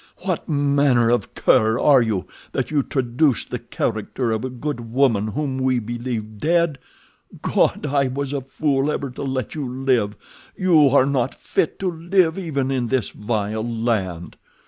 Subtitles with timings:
[0.23, 5.27] What manner of cur are you that you traduce the character of a good woman
[5.27, 6.79] whom we believe dead!
[7.43, 7.85] God!
[7.85, 12.71] I was a fool ever to let you live—you are not fit to live even
[12.71, 14.37] in this vile land."